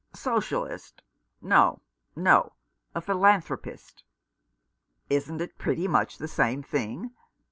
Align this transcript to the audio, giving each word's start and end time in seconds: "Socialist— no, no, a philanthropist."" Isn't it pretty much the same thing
"Socialist— 0.29 1.03
no, 1.53 1.79
no, 2.15 2.53
a 2.95 3.01
philanthropist."" 3.01 4.03
Isn't 5.11 5.41
it 5.41 5.59
pretty 5.59 5.87
much 5.87 6.17
the 6.17 6.27
same 6.27 6.63
thing 6.63 7.11